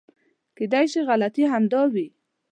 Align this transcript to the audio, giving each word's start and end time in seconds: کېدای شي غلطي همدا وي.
کېدای 0.57 0.85
شي 0.91 0.99
غلطي 1.09 1.43
همدا 1.53 1.81
وي. 1.93 2.07